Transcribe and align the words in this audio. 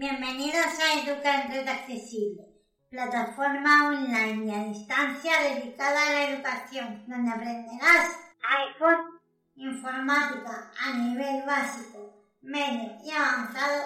Bienvenidos 0.00 0.78
a 0.80 0.98
Educa 0.98 1.42
en 1.42 1.52
Red 1.52 1.68
Accesible, 1.68 2.42
plataforma 2.88 3.88
online 3.88 4.46
y 4.46 4.50
a 4.50 4.64
distancia 4.64 5.32
dedicada 5.42 6.06
a 6.06 6.12
la 6.14 6.30
educación, 6.30 7.04
donde 7.06 7.30
aprenderás 7.30 8.16
iPhone, 8.40 9.20
informática 9.56 10.72
a 10.80 10.96
nivel 10.96 11.44
básico, 11.44 12.14
medio 12.40 12.96
y 13.04 13.10
avanzado, 13.10 13.82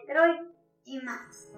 Android 0.00 0.40
y 0.86 1.00
más. 1.02 1.48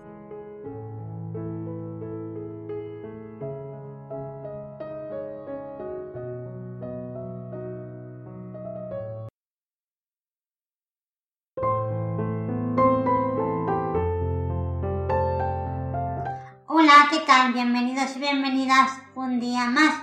Bienvenidos 17.27 18.16
y 18.16 18.19
bienvenidas 18.19 19.01
un 19.14 19.41
día 19.41 19.65
más 19.65 19.95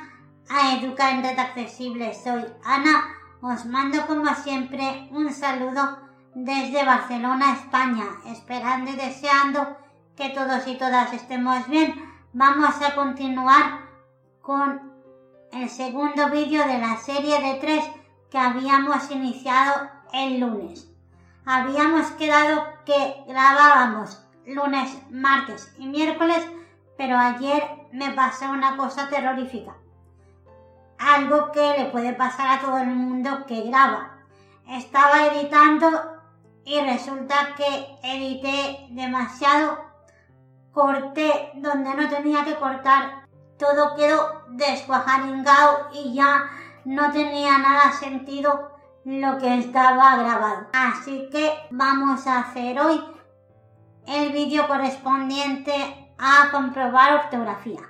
a 0.50 0.74
Educa 0.76 1.12
en 1.12 1.22
Red 1.22 1.38
Accesible. 1.38 2.16
Soy 2.16 2.46
Ana, 2.66 3.14
os 3.42 3.64
mando 3.68 4.08
como 4.08 4.34
siempre 4.34 5.08
un 5.12 5.32
saludo 5.32 6.00
desde 6.34 6.84
Barcelona, 6.84 7.54
España, 7.54 8.06
esperando 8.26 8.90
y 8.90 8.96
deseando 8.96 9.78
que 10.18 10.30
todos 10.30 10.66
y 10.66 10.80
todas 10.80 11.14
estemos 11.14 11.68
bien. 11.68 11.94
Vamos 12.34 12.82
a 12.82 12.96
continuar 12.96 13.82
con 14.42 14.92
el 15.52 15.70
segundo 15.70 16.28
vídeo 16.32 16.66
de 16.66 16.80
la 16.80 16.98
serie 16.98 17.40
de 17.40 17.60
tres 17.60 17.86
que 18.32 18.40
habíamos 18.40 19.12
iniciado 19.12 19.92
el 20.12 20.40
lunes. 20.40 20.90
Habíamos 21.46 22.08
quedado 22.14 22.64
que 22.84 23.24
grabábamos 23.28 24.26
lunes, 24.48 24.98
martes 25.12 25.72
y 25.78 25.86
miércoles 25.86 26.44
pero 27.02 27.18
ayer 27.18 27.64
me 27.92 28.12
pasó 28.12 28.52
una 28.52 28.78
cosa 28.78 29.10
terrorífica. 29.10 29.74
Algo 31.00 31.52
que 31.52 31.80
le 31.80 31.86
puede 31.86 32.14
pasar 32.14 32.48
a 32.48 32.62
todo 32.62 32.78
el 32.78 32.90
mundo 32.90 33.48
que 33.48 33.64
graba. 33.64 34.20
Estaba 34.68 35.26
editando 35.26 35.90
y 36.64 36.80
resulta 36.80 37.56
que 37.58 37.98
edité 38.04 38.86
demasiado, 38.92 39.80
corté 40.72 41.50
donde 41.56 41.92
no 41.96 42.08
tenía 42.08 42.46
que 42.46 42.54
cortar, 42.54 43.26
todo 43.58 43.96
quedó 43.96 44.44
descuajaringado 44.50 45.90
y 45.94 46.14
ya 46.14 46.52
no 46.86 47.12
tenía 47.12 47.58
nada 47.58 47.94
sentido 47.94 48.78
lo 49.06 49.40
que 49.40 49.58
estaba 49.58 50.18
grabado. 50.18 50.68
Así 50.72 51.30
que 51.32 51.52
vamos 51.72 52.28
a 52.28 52.42
hacer 52.42 52.80
hoy 52.80 53.04
el 54.06 54.32
vídeo 54.34 54.68
correspondiente 54.68 56.01
a 56.22 56.52
comprobar 56.52 57.26
ortografía. 57.26 57.82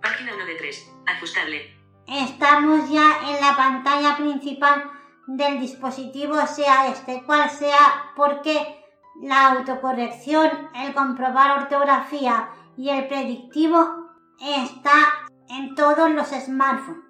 Página 0.00 0.34
1 0.34 0.46
de 0.46 0.54
3. 0.54 0.92
Ajustable. 1.06 1.76
Estamos 2.06 2.88
ya 2.88 3.28
en 3.28 3.40
la 3.40 3.56
pantalla 3.56 4.16
principal 4.16 4.88
del 5.26 5.58
dispositivo, 5.58 6.46
sea 6.46 6.86
este 6.86 7.24
cual 7.24 7.50
sea, 7.50 8.12
porque 8.14 8.84
la 9.20 9.48
autocorrección, 9.48 10.70
el 10.76 10.94
comprobar 10.94 11.62
ortografía 11.62 12.50
y 12.76 12.90
el 12.90 13.08
predictivo 13.08 14.12
está 14.38 15.26
en 15.48 15.74
todos 15.74 16.08
los 16.10 16.28
smartphones. 16.28 17.02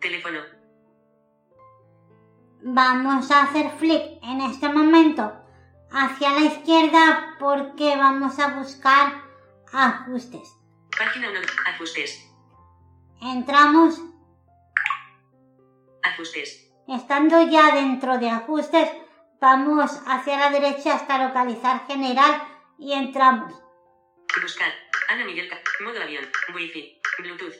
teléfono. 0.00 0.40
Vamos 2.62 3.30
a 3.30 3.42
hacer 3.42 3.70
flick 3.72 4.22
en 4.22 4.40
este 4.40 4.70
momento 4.70 5.43
hacia 5.94 6.32
la 6.32 6.40
izquierda 6.40 7.36
porque 7.38 7.96
vamos 7.96 8.38
a 8.40 8.48
buscar 8.48 9.22
ajustes. 9.72 10.52
Página 10.98 11.30
1, 11.30 11.40
ajustes. 11.66 12.28
Entramos. 13.22 14.00
Ajustes. 16.02 16.68
Estando 16.88 17.48
ya 17.48 17.74
dentro 17.74 18.18
de 18.18 18.28
ajustes, 18.28 18.88
vamos 19.40 20.02
hacia 20.06 20.36
la 20.38 20.50
derecha 20.50 20.96
hasta 20.96 21.26
localizar 21.26 21.86
general 21.86 22.42
y 22.78 22.92
entramos. 22.92 23.54
Buscar. 24.42 24.72
Ana 25.08 25.24
Miguel. 25.24 25.48
Modo 25.80 26.02
avión. 26.02 26.28
Wi-Fi. 26.54 27.00
Bluetooth. 27.20 27.54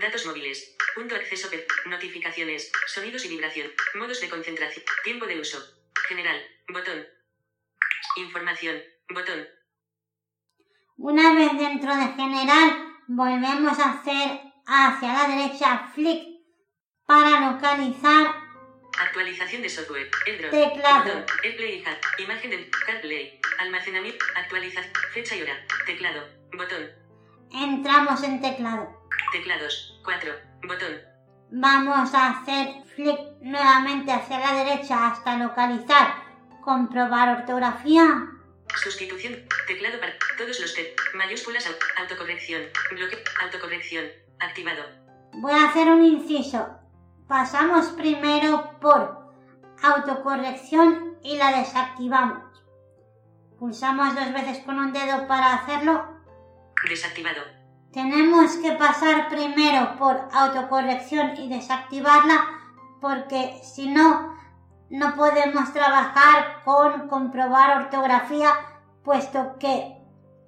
Datos 0.00 0.26
móviles. 0.26 0.76
Punto 0.94 1.14
acceso. 1.16 1.48
Notificaciones. 1.86 2.70
Sonidos 2.86 3.24
y 3.24 3.28
vibración. 3.28 3.70
Modos 3.94 4.20
de 4.20 4.28
concentración. 4.28 4.84
Tiempo 5.04 5.26
de 5.26 5.40
uso. 5.40 5.58
General. 6.08 6.40
Botón. 6.68 7.17
Información. 8.16 8.76
Botón. 9.14 9.46
Una 10.96 11.34
vez 11.34 11.56
dentro 11.56 11.94
de 11.94 12.08
general, 12.08 12.96
volvemos 13.06 13.78
a 13.78 13.92
hacer 13.92 14.40
hacia 14.66 15.12
la 15.12 15.28
derecha 15.28 15.90
flick 15.94 16.26
para 17.06 17.52
localizar 17.52 18.48
Actualización 19.00 19.62
de 19.62 19.68
software. 19.68 20.10
Teclado. 20.24 21.24
AirPlay 21.44 21.84
Imagen 22.18 22.50
de 22.50 22.70
CarPlay. 22.84 23.40
Almacenamiento. 23.60 24.24
Actualización. 24.34 24.92
Fecha 25.12 25.36
y 25.36 25.42
hora. 25.42 25.54
Teclado. 25.86 26.26
Botón. 26.52 26.90
Entramos 27.52 28.22
en 28.24 28.40
teclado. 28.40 29.08
Teclados. 29.30 30.00
4. 30.04 30.32
Botón. 30.64 31.00
Vamos 31.52 32.12
a 32.12 32.30
hacer 32.30 32.84
flick 32.96 33.18
nuevamente 33.40 34.10
hacia 34.10 34.40
la 34.40 34.64
derecha 34.64 35.06
hasta 35.06 35.36
localizar 35.36 36.27
comprobar 36.68 37.38
ortografía. 37.38 38.28
Sustitución. 38.76 39.32
Teclado 39.66 39.98
para 40.00 40.12
todos 40.36 40.60
los 40.60 40.74
te 40.74 40.94
mayúsculas. 41.14 41.66
Autocorrección. 41.96 42.60
Bloque. 42.90 43.24
Autocorrección. 43.42 44.04
Activado. 44.38 44.82
Voy 45.32 45.52
a 45.52 45.70
hacer 45.70 45.88
un 45.88 46.04
inciso. 46.04 46.68
Pasamos 47.26 47.86
primero 48.02 48.78
por 48.82 49.32
autocorrección 49.82 51.16
y 51.22 51.38
la 51.38 51.58
desactivamos. 51.58 52.42
Pulsamos 53.58 54.14
dos 54.14 54.30
veces 54.34 54.58
con 54.66 54.78
un 54.78 54.92
dedo 54.92 55.26
para 55.26 55.54
hacerlo. 55.54 56.20
Desactivado. 56.86 57.40
Tenemos 57.94 58.56
que 58.58 58.72
pasar 58.72 59.30
primero 59.30 59.96
por 59.98 60.28
autocorrección 60.32 61.34
y 61.38 61.48
desactivarla 61.48 62.46
porque 63.00 63.58
si 63.62 63.88
no 63.88 64.36
no 64.90 65.14
podemos 65.16 65.72
trabajar 65.72 66.62
con 66.64 67.08
comprobar 67.08 67.82
ortografía, 67.82 68.50
puesto 69.04 69.56
que 69.58 69.96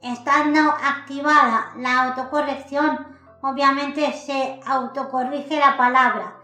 estando 0.02 0.60
activada 0.60 1.72
la 1.76 2.04
autocorrección, 2.04 3.06
obviamente 3.42 4.12
se 4.12 4.60
autocorrige 4.66 5.58
la 5.58 5.76
palabra. 5.76 6.36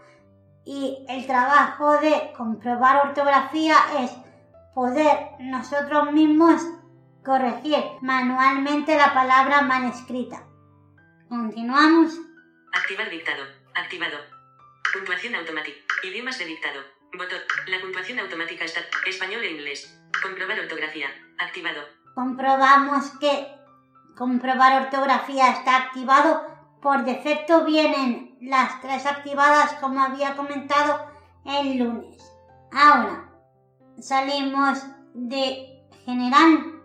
Y 0.65 1.05
el 1.07 1.25
trabajo 1.25 1.97
de 1.97 2.33
comprobar 2.37 3.07
ortografía 3.07 3.75
es 3.99 4.11
poder 4.75 5.31
nosotros 5.39 6.11
mismos 6.11 6.61
corregir 7.23 7.83
manualmente 8.01 8.95
la 8.95 9.13
palabra 9.13 9.61
mal 9.61 9.85
escrita. 9.85 10.43
Continuamos. 11.29 12.13
Activar 12.73 13.09
dictado. 13.09 13.43
Activado. 13.75 14.17
Puntuación 14.93 15.35
automática. 15.35 15.77
Idiomas 16.03 16.37
de 16.39 16.45
dictado. 16.45 16.96
Botón. 17.13 17.39
La 17.67 17.79
puntuación 17.79 18.19
automática 18.19 18.65
está. 18.65 18.81
Español 19.05 19.43
e 19.43 19.51
inglés. 19.51 19.99
Comprobar 20.21 20.59
ortografía. 20.59 21.07
Activado. 21.39 21.81
Comprobamos 22.15 23.11
que 23.19 23.47
comprobar 24.15 24.83
ortografía 24.83 25.51
está 25.51 25.77
activado. 25.77 26.45
Por 26.81 27.05
defecto 27.05 27.65
vienen 27.65 28.37
las 28.41 28.81
tres 28.81 29.05
activadas 29.05 29.73
como 29.73 30.03
había 30.03 30.35
comentado 30.35 31.11
el 31.45 31.77
lunes. 31.77 32.21
Ahora 32.71 33.29
salimos 33.99 34.83
de 35.13 35.87
general. 36.05 36.81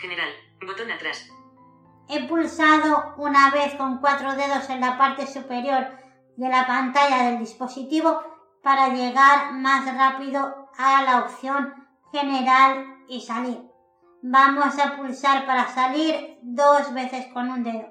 General. 0.00 0.30
Botón 0.66 0.90
atrás. 0.90 1.28
He 2.08 2.26
pulsado 2.28 3.14
una 3.16 3.50
vez 3.50 3.74
con 3.74 3.98
cuatro 3.98 4.34
dedos 4.34 4.70
en 4.70 4.80
la 4.80 4.96
parte 4.96 5.26
superior 5.26 5.88
de 6.36 6.48
la 6.48 6.66
pantalla 6.66 7.24
del 7.24 7.38
dispositivo 7.40 8.35
para 8.66 8.88
llegar 8.88 9.52
más 9.52 9.86
rápido 9.94 10.68
a 10.76 11.00
la 11.04 11.20
opción 11.20 11.72
general 12.10 12.96
y 13.06 13.20
salir. 13.20 13.60
Vamos 14.22 14.76
a 14.80 14.96
pulsar 14.96 15.46
para 15.46 15.68
salir 15.68 16.38
dos 16.42 16.92
veces 16.92 17.32
con 17.32 17.48
un 17.48 17.62
dedo. 17.62 17.88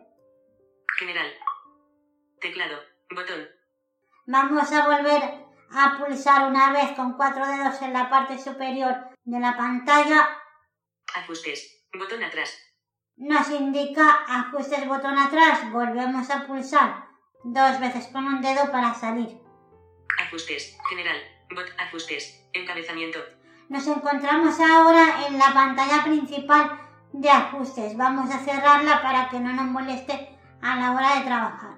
General. 1.00 1.32
Teclado. 2.42 2.78
Botón. 3.10 3.48
Vamos 4.28 4.70
a 4.74 4.86
volver 4.86 5.46
a 5.72 5.98
pulsar 5.98 6.50
una 6.50 6.74
vez 6.74 6.92
con 6.92 7.14
cuatro 7.14 7.48
dedos 7.48 7.82
en 7.82 7.94
la 7.94 8.10
parte 8.10 8.38
superior 8.38 9.12
de 9.24 9.40
la 9.40 9.56
pantalla. 9.56 10.28
Ajustes. 11.16 11.86
Botón 11.98 12.22
atrás. 12.22 12.54
Nos 13.16 13.50
indica 13.50 14.26
ajustes 14.28 14.86
botón 14.90 15.18
atrás. 15.18 15.72
Volvemos 15.72 16.30
a 16.30 16.46
pulsar 16.46 17.06
dos 17.46 17.80
veces 17.80 18.08
con 18.08 18.26
un 18.26 18.42
dedo 18.42 18.70
para 18.74 18.94
salir. 18.94 19.45
Ajustes. 20.20 20.78
General. 20.90 21.18
Bot. 21.54 21.68
Ajustes. 21.78 22.48
Encabezamiento. 22.54 23.20
Nos 23.70 23.88
encontramos 23.88 24.60
ahora 24.60 25.26
en 25.28 25.38
la 25.38 25.54
pantalla 25.54 26.04
principal 26.04 26.80
de 27.14 27.30
ajustes. 27.30 27.98
Vamos 27.98 28.34
a 28.34 28.40
cerrarla 28.40 29.02
para 29.02 29.30
que 29.30 29.40
no 29.40 29.54
nos 29.54 29.66
moleste 29.66 30.30
a 30.62 30.76
la 30.76 30.92
hora 30.92 31.16
de 31.16 31.26
trabajar. 31.26 31.76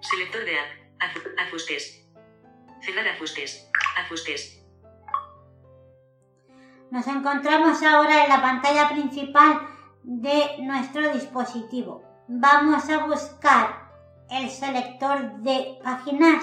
Selector 0.00 0.44
de 0.44 0.58
app. 0.58 0.68
Ajustes. 1.38 2.04
Cerrar 2.80 3.08
ajustes. 3.08 3.70
Ajustes. 3.98 4.62
Nos 6.90 7.06
encontramos 7.06 7.82
ahora 7.82 8.24
en 8.24 8.28
la 8.28 8.42
pantalla 8.42 8.88
principal 8.90 9.66
de 10.02 10.58
nuestro 10.60 11.12
dispositivo. 11.12 12.04
Vamos 12.28 12.88
a 12.90 13.06
buscar 13.06 13.81
el 14.32 14.50
selector 14.50 15.42
de 15.42 15.78
páginas. 15.84 16.42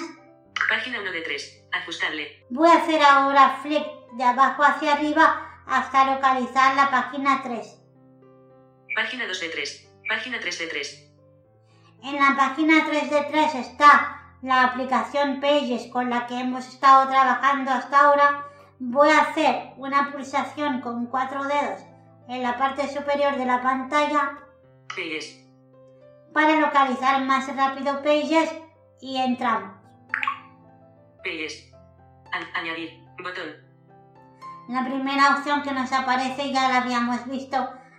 Página 0.69 0.99
1 1.01 1.11
de 1.11 1.21
3. 1.21 1.67
Ajustable. 1.71 2.45
Voy 2.49 2.69
a 2.69 2.75
hacer 2.75 3.01
ahora 3.01 3.59
flick 3.63 3.85
de 4.13 4.23
abajo 4.23 4.63
hacia 4.63 4.93
arriba 4.93 5.63
hasta 5.65 6.13
localizar 6.13 6.75
la 6.75 6.91
página 6.91 7.41
3. 7.41 7.81
Página 8.95 9.27
2 9.27 9.39
de 9.39 9.49
3. 9.49 9.89
Página 10.07 10.39
3 10.39 10.59
de 10.59 10.67
3. 10.67 11.11
En 12.03 12.15
la 12.15 12.35
página 12.37 12.85
3 12.87 13.09
de 13.09 13.21
3 13.23 13.55
está 13.55 14.37
la 14.41 14.65
aplicación 14.65 15.41
Pages 15.41 15.87
con 15.87 16.09
la 16.09 16.27
que 16.27 16.39
hemos 16.39 16.67
estado 16.67 17.09
trabajando 17.09 17.71
hasta 17.71 17.99
ahora 17.99 18.45
voy 18.79 19.09
a 19.09 19.21
hacer 19.21 19.73
una 19.77 20.11
pulsación 20.11 20.79
con 20.79 21.07
cuatro 21.07 21.43
dedos 21.43 21.81
en 22.29 22.43
la 22.43 22.57
parte 22.57 22.87
superior 22.87 23.35
de 23.35 23.45
la 23.45 23.61
pantalla 23.61 24.37
Pages. 24.87 25.48
Para 26.33 26.59
localizar 26.59 27.23
más 27.25 27.53
rápido 27.55 28.01
Pages 28.03 28.53
y 29.01 29.17
entramos. 29.17 29.71
Pages. 31.23 31.71
A- 32.31 32.59
añadir. 32.59 33.03
Botón. 33.23 33.67
La 34.69 34.85
primera 34.85 35.35
opción 35.35 35.63
que 35.63 35.71
nos 35.71 35.91
aparece 35.91 36.51
ya 36.53 36.69
la 36.69 36.77
habíamos 36.77 37.25
visto 37.27 37.57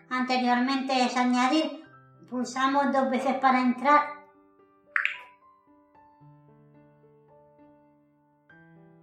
anteriormente 0.09 0.93
es 1.05 1.17
añadir. 1.17 1.85
Pulsamos 2.29 2.93
dos 2.93 3.11
veces 3.11 3.35
para 3.37 3.61
entrar. 3.61 4.21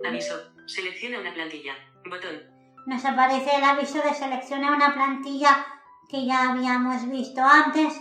Aviso. 0.08 0.36
Selecciona 0.66 1.20
una 1.20 1.34
plantilla. 1.34 1.74
Botón. 2.10 2.42
Nos 2.86 3.04
aparece 3.04 3.56
el 3.58 3.64
aviso 3.64 4.02
de 4.02 4.14
seleccionar 4.14 4.74
una 4.74 4.94
plantilla 4.94 5.66
que 6.10 6.26
ya 6.26 6.52
habíamos 6.52 7.10
visto 7.10 7.42
antes. 7.44 7.94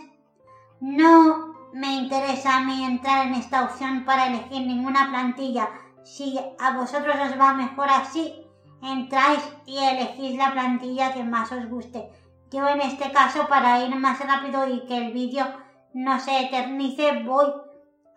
No 0.81 1.71
me 1.73 1.95
interesa 1.95 2.57
a 2.57 2.61
mí 2.61 2.85
entrar 2.85 3.27
en 3.27 3.35
esta 3.35 3.65
opción 3.65 4.05
para 4.05 4.29
elegir 4.29 4.67
ninguna 4.67 5.11
plantilla. 5.11 5.69
Si 6.05 6.39
a 6.59 6.73
vosotros 6.73 7.17
os 7.17 7.39
va 7.39 7.55
mejor 7.55 7.89
así, 7.89 8.47
entráis 8.83 9.43
y 9.67 9.79
elegís 9.79 10.37
la 10.37 10.53
plantilla 10.53 11.13
que 11.13 11.25
más 11.25 11.51
os 11.53 11.67
guste. 11.67 12.11
Yo 12.51 12.69
en 12.69 12.81
este 12.81 13.11
caso, 13.11 13.49
para 13.49 13.81
ir 13.85 13.95
más 13.97 14.21
rápido 14.21 14.69
y 14.69 14.87
que 14.87 14.97
el 14.97 15.13
vídeo 15.13 15.47
no 15.95 16.21
se 16.21 16.43
eternice, 16.43 17.23
voy 17.25 17.53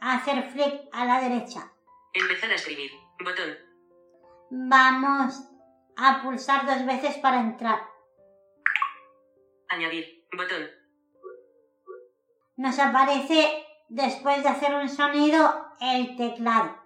a 0.01 0.15
hacer 0.15 0.51
flick 0.51 0.87
a 0.91 1.05
la 1.05 1.21
derecha. 1.21 1.71
Empezar 2.13 2.51
a 2.51 2.55
escribir. 2.55 2.91
Botón. 3.23 3.57
Vamos 4.51 5.43
a 5.97 6.21
pulsar 6.21 6.65
dos 6.65 6.85
veces 6.85 7.17
para 7.17 7.39
entrar. 7.39 7.81
Añadir. 9.69 10.25
Botón. 10.35 10.78
Nos 12.59 12.77
aparece, 12.77 13.65
después 13.87 14.43
de 14.43 14.49
hacer 14.49 14.75
un 14.75 14.89
sonido, 14.89 15.65
el 15.79 16.17
teclado. 16.17 16.77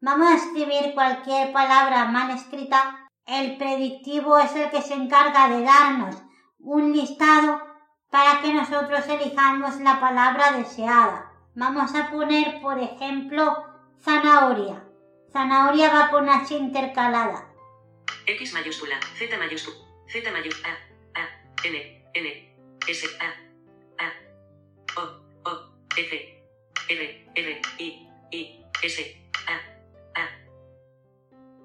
Vamos 0.00 0.28
a 0.28 0.34
escribir 0.34 0.92
cualquier 0.92 1.52
palabra 1.52 2.06
mal 2.06 2.32
escrita. 2.32 3.08
El 3.24 3.58
predictivo 3.58 4.36
es 4.40 4.56
el 4.56 4.70
que 4.70 4.82
se 4.82 4.94
encarga 4.94 5.50
de 5.50 5.62
darnos 5.62 6.16
un 6.58 6.92
listado 6.92 7.62
para 8.10 8.40
que 8.40 8.52
nosotros 8.52 9.06
elijamos 9.06 9.76
la 9.76 10.00
palabra 10.00 10.50
deseada. 10.50 11.30
Vamos 11.54 11.94
a 11.94 12.10
poner, 12.10 12.60
por 12.60 12.80
ejemplo, 12.80 13.64
zanahoria. 14.00 14.82
Zanahoria 15.32 15.92
va 15.92 16.10
con 16.10 16.28
H 16.28 16.56
intercalada. 16.56 17.54
X 18.26 18.52
mayúscula. 18.52 18.98
Z 19.16 19.38
mayúscula. 19.38 19.76
Z 20.08 20.28
mayúscula. 20.32 20.76
A. 21.14 21.20
A. 21.20 21.28
N. 21.68 22.10
N. 22.14 22.56
S. 22.88 23.06
A. 23.20 23.51
R. 26.92 27.32
R. 27.34 27.62
I. 27.78 28.08
I. 28.30 28.66
S. 28.82 29.24
A. 29.48 30.20
A. 30.20 30.28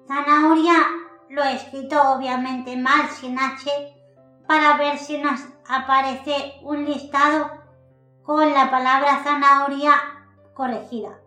Zanahoria 0.06 0.86
lo 1.30 1.44
he 1.44 1.54
escrito 1.54 2.00
obviamente 2.12 2.76
mal 2.76 3.10
sin 3.10 3.38
H 3.38 3.70
para 4.46 4.76
ver 4.78 4.98
si 4.98 5.18
nos 5.18 5.40
aparece 5.68 6.54
un 6.62 6.86
listado 6.86 7.50
con 8.22 8.52
la 8.54 8.70
palabra 8.70 9.22
zanahoria 9.22 9.92
corregida. 10.54 11.20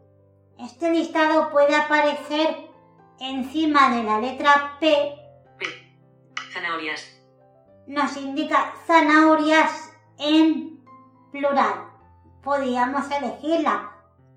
Este 0.57 0.89
listado 0.89 1.51
puede 1.51 1.75
aparecer 1.75 2.69
encima 3.19 3.95
de 3.95 4.03
la 4.03 4.19
letra 4.19 4.77
P, 4.79 5.15
P. 5.59 5.65
Zanahorias. 6.51 7.07
nos 7.85 8.17
indica 8.17 8.73
zanahorias 8.87 9.93
en 10.17 10.83
plural. 11.31 11.91
Podríamos 12.43 13.09
elegirla, 13.11 13.90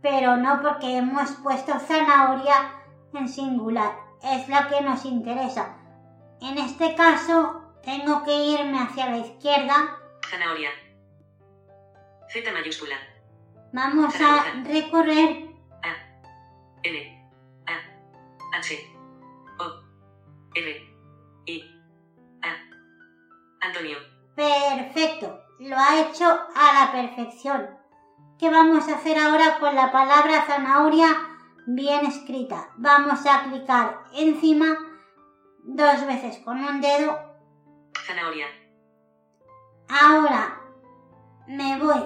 pero 0.04 0.36
no 0.36 0.60
porque 0.60 0.98
hemos 0.98 1.30
puesto 1.42 1.78
zanahoria 1.80 2.74
en 3.14 3.26
singular. 3.26 3.96
Es 4.22 4.46
la 4.50 4.68
que 4.68 4.82
nos 4.82 5.02
interesa. 5.06 5.78
En 6.42 6.58
este 6.58 6.94
caso, 6.94 7.62
tengo 7.82 8.22
que 8.22 8.36
irme 8.36 8.80
hacia 8.80 9.08
la 9.08 9.16
izquierda. 9.16 9.98
Zanahoria. 10.28 10.68
Z 12.28 12.52
mayúscula. 12.52 12.96
Vamos 13.72 14.14
a 14.20 14.44
recorrer 14.64 15.48
A. 15.82 15.94
N. 16.82 17.30
A. 17.66 18.58
H. 18.58 18.74
O. 19.58 19.64
R. 20.54 20.82
I. 21.46 21.64
A. 22.42 23.66
Antonio. 23.66 23.96
Perfecto, 24.36 25.40
lo 25.60 25.78
ha 25.78 26.02
hecho 26.02 26.26
a 26.26 26.74
la 26.74 26.92
perfección. 26.92 27.83
¿Qué 28.44 28.50
vamos 28.50 28.87
a 28.91 28.96
hacer 28.96 29.17
ahora 29.17 29.58
con 29.58 29.75
la 29.75 29.91
palabra 29.91 30.44
zanahoria 30.46 31.06
bien 31.64 32.05
escrita? 32.05 32.69
Vamos 32.76 33.25
a 33.25 33.44
clicar 33.44 34.02
encima 34.12 34.66
dos 35.62 36.07
veces 36.07 36.37
con 36.45 36.62
un 36.62 36.83
dedo. 36.83 37.18
Zanahoria. 38.07 38.47
Ahora 39.88 40.61
me 41.47 41.78
voy 41.78 42.04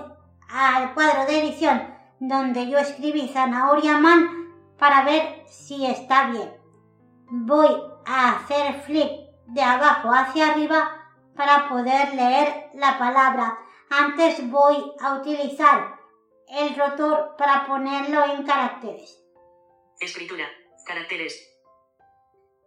al 0.49 0.95
cuadro 0.95 1.27
de 1.27 1.41
edición 1.41 1.93
donde 2.21 2.71
yo 2.71 2.79
escribí 2.79 3.27
zanahoria 3.27 3.99
man 3.99 4.53
para 4.79 5.03
ver 5.03 5.43
si 5.49 5.87
está 5.87 6.29
bien. 6.29 6.55
Voy 7.33 7.83
a 8.07 8.37
hacer 8.37 8.81
flick 8.83 9.11
de 9.49 9.63
abajo 9.65 10.11
hacia 10.13 10.53
arriba 10.53 10.89
para 11.35 11.69
poder 11.69 12.15
leer 12.15 12.71
la 12.75 12.97
palabra. 12.97 13.59
Antes 13.91 14.49
voy 14.49 14.77
a 15.01 15.15
utilizar 15.15 15.98
el 16.51 16.75
rotor 16.77 17.35
para 17.37 17.67
ponerlo 17.67 18.25
en 18.25 18.45
caracteres. 18.45 19.19
Escritura. 20.01 20.49
Caracteres. 20.87 21.49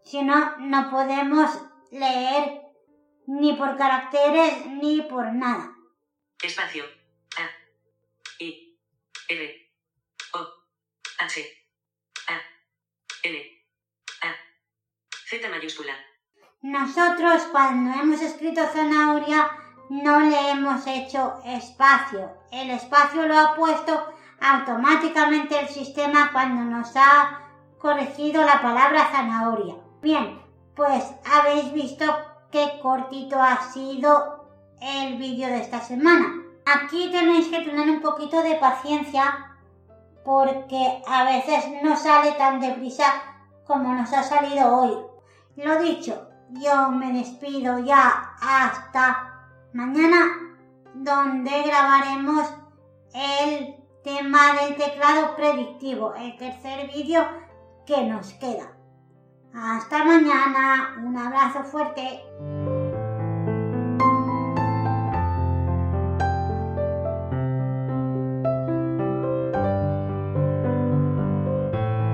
Si 0.04 0.22
no, 0.22 0.58
no 0.58 0.90
podemos 0.90 1.50
leer 1.92 2.62
ni 3.28 3.54
por 3.54 3.78
caracteres 3.78 4.66
ni 4.68 5.02
por 5.04 5.32
nada. 5.34 5.72
Espacio. 6.42 6.84
A. 7.38 7.50
I. 8.40 8.78
R. 9.30 9.70
O. 10.34 10.48
H. 11.20 11.66
A. 12.28 12.42
N. 13.24 13.64
A. 14.22 14.36
Z 15.30 15.50
mayúscula. 15.50 15.96
Nosotros 16.62 17.44
cuando 17.52 18.00
hemos 18.00 18.22
escrito 18.22 18.62
zanahoria 18.68 19.50
no 19.90 20.20
le 20.20 20.52
hemos 20.52 20.86
hecho 20.88 21.42
espacio. 21.44 22.41
El 22.52 22.70
espacio 22.70 23.28
lo 23.28 23.40
ha 23.40 23.56
puesto 23.56 23.94
automáticamente 24.42 25.60
el 25.60 25.70
sistema 25.70 26.32
cuando 26.34 26.64
nos 26.64 26.96
ha 26.96 27.40
corregido 27.80 28.44
la 28.44 28.62
palabra 28.62 29.10
zanahoria. 29.12 29.76
Bien, 30.02 30.42
pues 30.76 31.04
habéis 31.32 31.72
visto 31.72 32.06
qué 32.52 32.80
cortito 32.82 33.42
ha 33.42 33.62
sido 33.72 34.48
el 34.82 35.18
vídeo 35.18 35.48
de 35.48 35.62
esta 35.62 35.80
semana. 35.80 36.44
Aquí 36.66 37.10
tenéis 37.12 37.48
que 37.48 37.62
tener 37.62 37.90
un 37.90 38.02
poquito 38.02 38.42
de 38.44 38.56
paciencia 38.56 39.58
porque 40.26 41.02
a 41.08 41.24
veces 41.24 41.66
no 41.84 41.96
sale 41.96 42.34
tan 42.34 42.60
deprisa 42.60 43.06
como 43.66 43.94
nos 43.94 44.12
ha 44.12 44.24
salido 44.24 44.76
hoy. 44.76 44.98
Lo 45.56 45.82
dicho, 45.82 46.28
yo 46.50 46.90
me 46.90 47.14
despido 47.14 47.80
ya 47.80 48.36
hasta 48.42 49.48
mañana 49.74 50.41
donde 50.94 51.64
grabaremos 51.64 52.54
el 53.14 53.76
tema 54.04 54.54
del 54.54 54.76
teclado 54.76 55.36
predictivo, 55.36 56.14
el 56.16 56.38
tercer 56.38 56.90
vídeo 56.92 57.26
que 57.86 58.04
nos 58.04 58.34
queda. 58.34 58.72
Hasta 59.54 60.04
mañana. 60.04 60.96
Un 61.04 61.18
abrazo 61.18 61.64
fuerte. 61.64 62.24